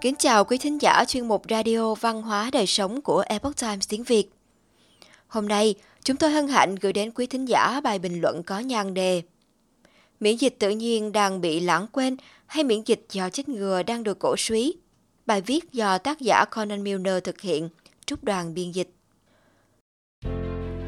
[0.00, 3.88] Kính chào quý thính giả chuyên mục Radio Văn hóa Đời Sống của Epoch Times
[3.88, 4.30] tiếng Việt.
[5.26, 5.74] Hôm nay,
[6.04, 9.22] chúng tôi hân hạnh gửi đến quý thính giả bài bình luận có nhan đề
[10.20, 12.16] Miễn dịch tự nhiên đang bị lãng quên
[12.46, 14.74] hay miễn dịch do chích ngừa đang được cổ suý?
[15.26, 17.68] Bài viết do tác giả Conan Milner thực hiện,
[18.06, 18.90] trúc đoàn biên dịch.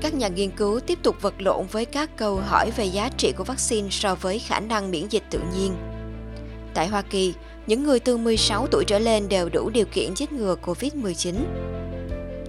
[0.01, 3.33] Các nhà nghiên cứu tiếp tục vật lộn với các câu hỏi về giá trị
[3.37, 5.75] của vaccine so với khả năng miễn dịch tự nhiên.
[6.75, 7.35] Tại Hoa Kỳ,
[7.67, 11.35] những người từ 16 tuổi trở lên đều đủ điều kiện chích ngừa COVID-19.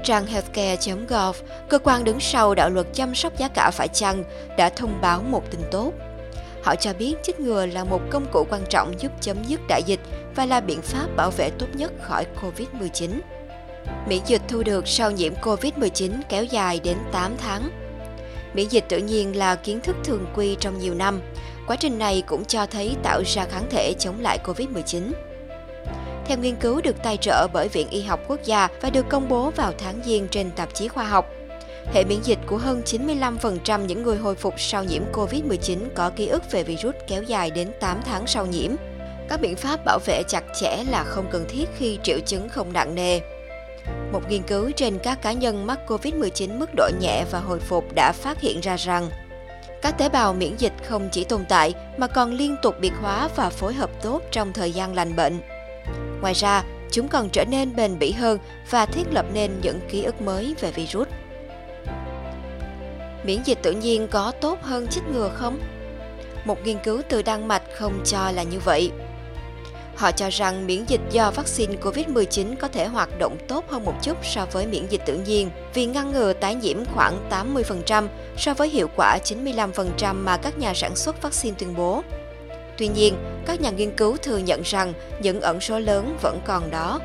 [0.04, 1.36] Trang healthcare.gov,
[1.70, 4.24] cơ quan đứng sau đạo luật chăm sóc giá cả phải chăng,
[4.58, 5.94] đã thông báo một tin tốt.
[6.64, 9.84] Họ cho biết chích ngừa là một công cụ quan trọng giúp chấm dứt đại
[9.86, 10.00] dịch
[10.36, 13.10] và là biện pháp bảo vệ tốt nhất khỏi COVID-19.
[14.08, 17.81] Miễn dịch thu được sau nhiễm COVID-19 kéo dài đến 8 tháng.
[18.54, 21.22] Miễn dịch tự nhiên là kiến thức thường quy trong nhiều năm.
[21.68, 25.12] Quá trình này cũng cho thấy tạo ra kháng thể chống lại COVID-19.
[26.26, 29.30] Theo nghiên cứu được tài trợ bởi Viện Y học Quốc gia và được công
[29.30, 31.26] bố vào tháng Giêng trên tạp chí khoa học,
[31.94, 36.28] hệ miễn dịch của hơn 95% những người hồi phục sau nhiễm COVID-19 có ký
[36.28, 38.72] ức về virus kéo dài đến 8 tháng sau nhiễm.
[39.30, 42.74] Các biện pháp bảo vệ chặt chẽ là không cần thiết khi triệu chứng không
[42.74, 43.20] nặng nề.
[44.12, 47.96] Một nghiên cứu trên các cá nhân mắc COVID-19 mức độ nhẹ và hồi phục
[47.96, 49.10] đã phát hiện ra rằng
[49.82, 53.30] các tế bào miễn dịch không chỉ tồn tại mà còn liên tục biệt hóa
[53.36, 55.40] và phối hợp tốt trong thời gian lành bệnh.
[56.22, 60.04] Ngoài ra, chúng còn trở nên bền bỉ hơn và thiết lập nên những ký
[60.04, 61.08] ức mới về virus.
[63.24, 65.60] Miễn dịch tự nhiên có tốt hơn chích ngừa không?
[66.46, 68.92] Một nghiên cứu từ Đan Mạch không cho là như vậy.
[70.02, 73.94] Họ cho rằng miễn dịch do vaccine COVID-19 có thể hoạt động tốt hơn một
[74.02, 78.54] chút so với miễn dịch tự nhiên vì ngăn ngừa tái nhiễm khoảng 80% so
[78.54, 82.02] với hiệu quả 95% mà các nhà sản xuất vaccine tuyên bố.
[82.78, 86.72] Tuy nhiên, các nhà nghiên cứu thừa nhận rằng những ẩn số lớn vẫn còn
[86.72, 87.00] đó.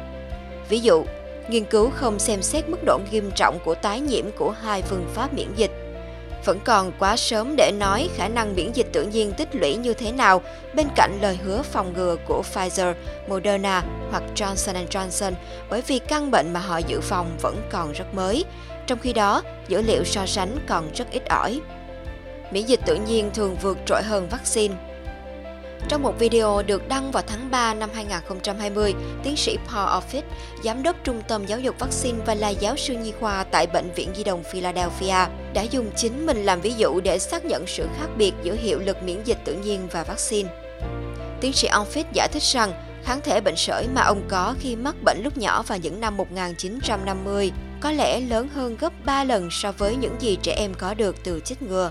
[0.69, 1.05] Ví dụ,
[1.48, 5.06] nghiên cứu không xem xét mức độ nghiêm trọng của tái nhiễm của hai phương
[5.15, 5.85] pháp miễn dịch
[6.46, 9.94] vẫn còn quá sớm để nói khả năng miễn dịch tự nhiên tích lũy như
[9.94, 10.42] thế nào
[10.74, 12.94] bên cạnh lời hứa phòng ngừa của Pfizer,
[13.28, 15.32] Moderna hoặc Johnson Johnson
[15.70, 18.44] bởi vì căn bệnh mà họ dự phòng vẫn còn rất mới.
[18.86, 21.60] Trong khi đó, dữ liệu so sánh còn rất ít ỏi.
[22.50, 24.74] Miễn dịch tự nhiên thường vượt trội hơn vaccine.
[25.88, 30.22] Trong một video được đăng vào tháng 3 năm 2020, tiến sĩ Paul Offit,
[30.64, 33.91] giám đốc trung tâm giáo dục vaccine và là giáo sư nhi khoa tại Bệnh
[33.92, 37.88] viện Di đồng Philadelphia, đã dùng chính mình làm ví dụ để xác nhận sự
[37.98, 40.48] khác biệt giữa hiệu lực miễn dịch tự nhiên và vaccine.
[41.41, 42.72] Tiến sĩ Offit giải thích rằng
[43.04, 46.16] kháng thể bệnh sởi mà ông có khi mắc bệnh lúc nhỏ vào những năm
[46.16, 50.94] 1950 có lẽ lớn hơn gấp 3 lần so với những gì trẻ em có
[50.94, 51.91] được từ chích ngừa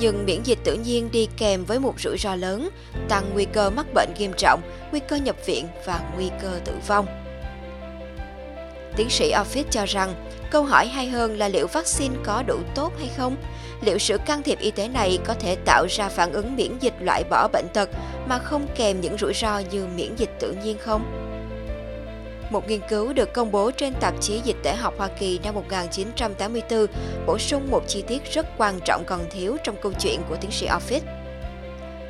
[0.00, 2.68] nhưng miễn dịch tự nhiên đi kèm với một rủi ro lớn,
[3.08, 4.60] tăng nguy cơ mắc bệnh nghiêm trọng,
[4.90, 7.06] nguy cơ nhập viện và nguy cơ tử vong.
[8.96, 10.14] Tiến sĩ Office cho rằng,
[10.50, 13.36] câu hỏi hay hơn là liệu vaccine có đủ tốt hay không?
[13.80, 16.94] Liệu sự can thiệp y tế này có thể tạo ra phản ứng miễn dịch
[17.00, 17.88] loại bỏ bệnh tật
[18.28, 21.27] mà không kèm những rủi ro như miễn dịch tự nhiên không?
[22.50, 25.54] Một nghiên cứu được công bố trên tạp chí Dịch tễ học Hoa Kỳ năm
[25.54, 26.86] 1984
[27.26, 30.50] bổ sung một chi tiết rất quan trọng còn thiếu trong câu chuyện của tiến
[30.50, 31.00] sĩ Office.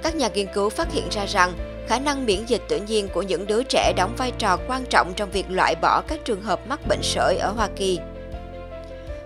[0.02, 1.52] Các nhà nghiên cứu phát hiện ra rằng
[1.88, 5.12] khả năng miễn dịch tự nhiên của những đứa trẻ đóng vai trò quan trọng
[5.16, 7.98] trong việc loại bỏ các trường hợp mắc bệnh sởi ở Hoa Kỳ.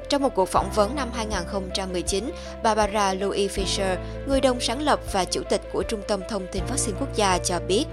[0.09, 2.31] Trong một cuộc phỏng vấn năm 2019,
[2.63, 3.97] Barbara Louis Fisher,
[4.29, 7.39] người đồng sáng lập và chủ tịch của Trung tâm Thông tin Vaccine Quốc gia
[7.39, 7.85] cho biết,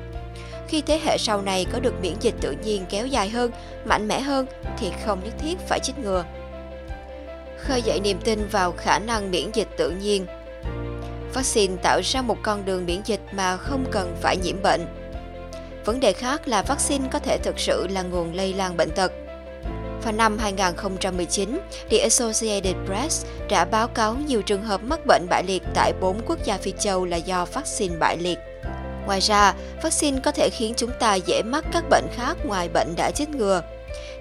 [0.69, 3.51] khi thế hệ sau này có được miễn dịch tự nhiên kéo dài hơn,
[3.85, 4.45] mạnh mẽ hơn
[4.77, 6.25] thì không nhất thiết phải chích ngừa.
[7.57, 10.25] Khơi dậy niềm tin vào khả năng miễn dịch tự nhiên.
[11.33, 14.85] Vaccine tạo ra một con đường miễn dịch mà không cần phải nhiễm bệnh.
[15.85, 19.11] Vấn đề khác là vaccine có thể thực sự là nguồn lây lan bệnh tật.
[20.03, 21.59] Vào năm 2019,
[21.89, 26.21] The Associated Press đã báo cáo nhiều trường hợp mắc bệnh bại liệt tại bốn
[26.25, 28.39] quốc gia Phi châu là do vaccine bại liệt.
[29.05, 29.53] Ngoài ra,
[29.83, 33.29] vaccine có thể khiến chúng ta dễ mắc các bệnh khác ngoài bệnh đã chích
[33.29, 33.61] ngừa.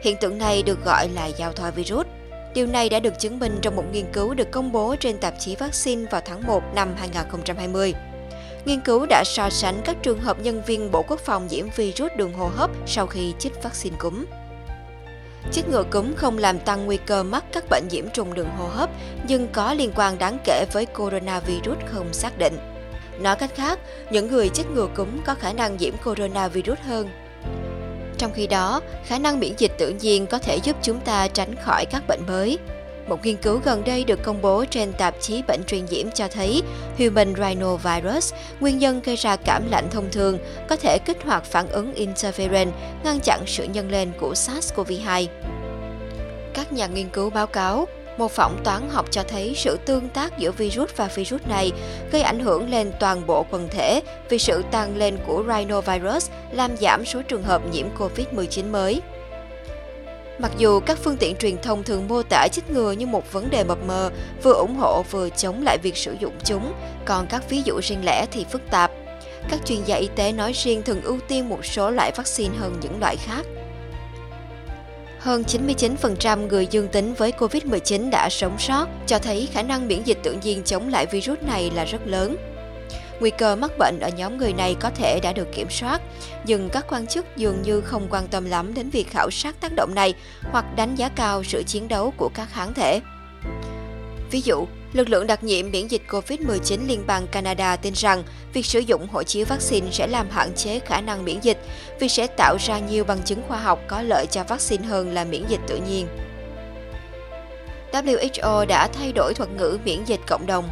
[0.03, 2.07] Hiện tượng này được gọi là giao thoa virus.
[2.55, 5.35] Điều này đã được chứng minh trong một nghiên cứu được công bố trên tạp
[5.39, 7.95] chí vaccine vào tháng 1 năm 2020.
[8.65, 12.13] Nghiên cứu đã so sánh các trường hợp nhân viên Bộ Quốc phòng nhiễm virus
[12.17, 14.25] đường hô hấp sau khi chích vaccine cúm.
[15.53, 18.69] Chích ngừa cúm không làm tăng nguy cơ mắc các bệnh nhiễm trùng đường hô
[18.69, 18.91] hấp,
[19.29, 22.78] nhưng có liên quan đáng kể với coronavirus không xác định.
[23.21, 23.79] Nói cách khác,
[24.11, 27.09] những người chích ngừa cúm có khả năng nhiễm coronavirus hơn.
[28.19, 31.55] Trong khi đó, khả năng miễn dịch tự nhiên có thể giúp chúng ta tránh
[31.65, 32.59] khỏi các bệnh mới.
[33.09, 36.29] Một nghiên cứu gần đây được công bố trên tạp chí bệnh truyền nhiễm cho
[36.29, 36.63] thấy
[36.99, 40.39] Human Rhinovirus, nguyên nhân gây ra cảm lạnh thông thường,
[40.69, 42.67] có thể kích hoạt phản ứng interferon,
[43.05, 45.27] ngăn chặn sự nhân lên của SARS-CoV-2.
[46.55, 47.87] Các nhà nghiên cứu báo cáo,
[48.19, 51.73] một phỏng toán học cho thấy sự tương tác giữa virus và virus này
[52.13, 56.77] gây ảnh hưởng lên toàn bộ quần thể vì sự tăng lên của rhinovirus làm
[56.77, 59.01] giảm số trường hợp nhiễm COVID-19 mới.
[60.39, 63.51] Mặc dù các phương tiện truyền thông thường mô tả chích ngừa như một vấn
[63.51, 64.11] đề mập mờ,
[64.43, 66.73] vừa ủng hộ vừa chống lại việc sử dụng chúng,
[67.05, 68.91] còn các ví dụ riêng lẻ thì phức tạp.
[69.51, 72.77] Các chuyên gia y tế nói riêng thường ưu tiên một số loại vaccine hơn
[72.83, 73.47] những loại khác.
[75.29, 80.03] Hơn 99% người dương tính với COVID-19 đã sống sót, cho thấy khả năng miễn
[80.03, 82.37] dịch tự nhiên chống lại virus này là rất lớn.
[83.21, 86.03] Nguy cơ mắc bệnh ở nhóm người này có thể đã được kiểm soát,
[86.45, 89.73] nhưng các quan chức dường như không quan tâm lắm đến việc khảo sát tác
[89.77, 93.01] động này hoặc đánh giá cao sự chiến đấu của các kháng thể.
[94.31, 98.67] Ví dụ, lực lượng đặc nhiệm miễn dịch COVID-19 liên bang Canada tin rằng việc
[98.67, 101.59] sử dụng hộ chiếu vaccine sẽ làm hạn chế khả năng miễn dịch
[102.01, 105.25] vì sẽ tạo ra nhiều bằng chứng khoa học có lợi cho vaccine hơn là
[105.25, 106.07] miễn dịch tự nhiên.
[107.93, 110.69] WHO đã thay đổi thuật ngữ miễn dịch cộng đồng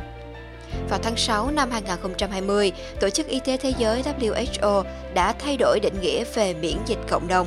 [0.90, 4.84] vào tháng 6 năm 2020, Tổ chức Y tế Thế giới WHO
[5.14, 7.46] đã thay đổi định nghĩa về miễn dịch cộng đồng.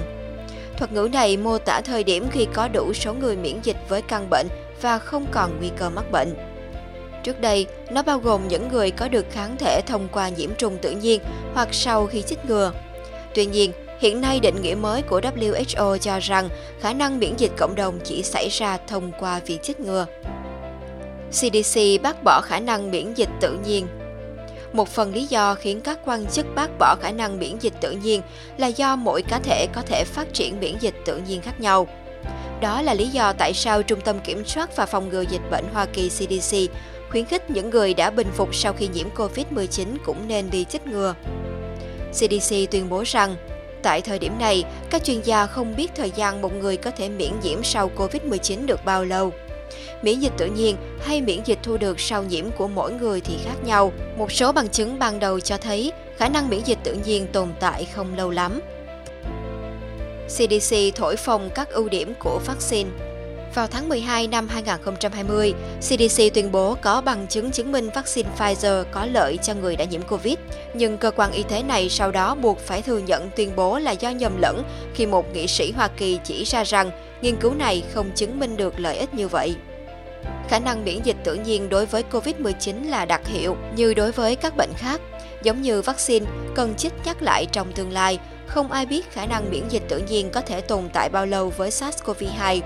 [0.78, 4.02] Thuật ngữ này mô tả thời điểm khi có đủ số người miễn dịch với
[4.02, 4.48] căn bệnh
[4.82, 6.49] và không còn nguy cơ mắc bệnh.
[7.24, 10.78] Trước đây, nó bao gồm những người có được kháng thể thông qua nhiễm trùng
[10.78, 11.22] tự nhiên
[11.54, 12.72] hoặc sau khi chích ngừa.
[13.36, 16.50] Tuy nhiên, hiện nay định nghĩa mới của WHO cho rằng
[16.82, 20.06] khả năng miễn dịch cộng đồng chỉ xảy ra thông qua việc chích ngừa.
[21.32, 23.88] CDC bác bỏ khả năng miễn dịch tự nhiên.
[24.74, 27.92] Một phần lý do khiến các quan chức bác bỏ khả năng miễn dịch tự
[27.92, 28.22] nhiên
[28.58, 31.88] là do mỗi cá thể có thể phát triển miễn dịch tự nhiên khác nhau.
[32.62, 35.66] Đó là lý do tại sao Trung tâm Kiểm soát và Phòng ngừa Dịch bệnh
[35.74, 36.58] Hoa Kỳ CDC
[37.10, 40.88] khuyến khích những người đã bình phục sau khi nhiễm COVID-19 cũng nên đi chích
[40.88, 41.16] ngừa.
[42.12, 43.36] CDC tuyên bố rằng,
[43.84, 47.10] tại thời điểm này, các chuyên gia không biết thời gian một người có thể
[47.10, 49.32] miễn nhiễm sau COVID-19 được bao lâu.
[50.02, 53.38] Miễn dịch tự nhiên hay miễn dịch thu được sau nhiễm của mỗi người thì
[53.46, 53.92] khác nhau.
[54.18, 57.50] Một số bằng chứng ban đầu cho thấy khả năng miễn dịch tự nhiên tồn
[57.60, 58.60] tại không lâu lắm.
[60.28, 62.90] CDC thổi phồng các ưu điểm của vaccine.
[63.56, 68.84] Vào tháng 12 năm 2020, CDC tuyên bố có bằng chứng chứng minh vaccine Pfizer
[68.92, 70.36] có lợi cho người đã nhiễm Covid,
[70.74, 73.92] nhưng cơ quan y tế này sau đó buộc phải thừa nhận tuyên bố là
[73.92, 74.64] do nhầm lẫn
[74.94, 76.92] khi một nghị sĩ Hoa Kỳ chỉ ra rằng
[77.22, 79.56] nghiên cứu này không chứng minh được lợi ích như vậy.
[80.50, 84.36] Khả năng miễn dịch tự nhiên đối với COVID-19 là đặc hiệu như đối với
[84.36, 85.02] các bệnh khác.
[85.44, 86.26] Giống như vaccine,
[86.56, 89.98] cần chích nhắc lại trong tương lai, không ai biết khả năng miễn dịch tự
[90.10, 92.62] nhiên có thể tồn tại bao lâu với SARS-CoV-2,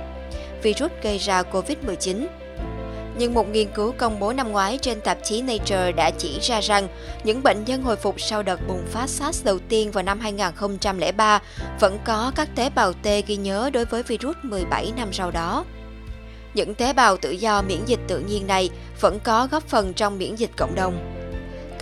[0.63, 2.27] virus gây ra COVID-19.
[3.17, 6.59] Nhưng một nghiên cứu công bố năm ngoái trên tạp chí Nature đã chỉ ra
[6.59, 6.87] rằng
[7.23, 11.41] những bệnh nhân hồi phục sau đợt bùng phát SARS đầu tiên vào năm 2003
[11.79, 15.65] vẫn có các tế bào T ghi nhớ đối với virus 17 năm sau đó.
[16.53, 18.69] Những tế bào tự do miễn dịch tự nhiên này
[19.01, 21.22] vẫn có góp phần trong miễn dịch cộng đồng.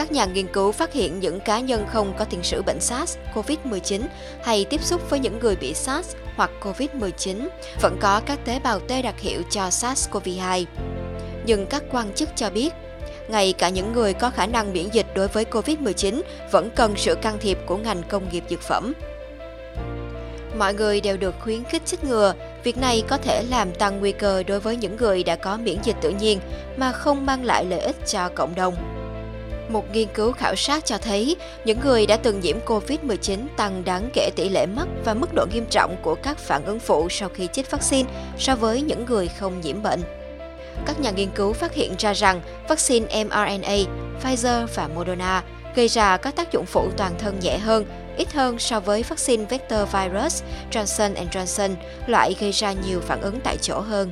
[0.02, 3.18] Các nhà nghiên cứu phát hiện những cá nhân không có tiền sử bệnh SARS,
[3.34, 4.02] COVID-19
[4.44, 7.48] hay tiếp xúc với những người bị SARS hoặc COVID-19
[7.82, 10.66] vẫn có các tế bào T đặc hiệu cho SARS-CoV-2.
[11.46, 12.74] Nhưng các quan chức cho biết,
[13.30, 16.22] ngay cả những người có khả năng miễn dịch đối với COVID-19
[16.52, 18.94] vẫn cần sự can thiệp của ngành công nghiệp dược phẩm.
[20.58, 22.34] Mọi người đều được khuyến khích chích ngừa,
[22.64, 25.78] việc này có thể làm tăng nguy cơ đối với những người đã có miễn
[25.84, 26.40] dịch tự nhiên
[26.78, 29.01] mà không mang lại lợi ích cho cộng đồng.
[29.72, 31.36] Một nghiên cứu khảo sát cho thấy
[31.66, 35.46] những người đã từng nhiễm COVID-19 tăng đáng kể tỷ lệ mắc và mức độ
[35.54, 39.28] nghiêm trọng của các phản ứng phụ sau khi chích vaccine so với những người
[39.28, 40.02] không nhiễm bệnh.
[40.86, 43.76] Các nhà nghiên cứu phát hiện ra rằng vaccine mRNA,
[44.24, 45.44] Pfizer và Moderna
[45.76, 47.86] gây ra các tác dụng phụ toàn thân nhẹ hơn
[48.18, 51.76] ít hơn so với vaccine vector virus Johnson Johnson,
[52.08, 54.12] loại gây ra nhiều phản ứng tại chỗ hơn.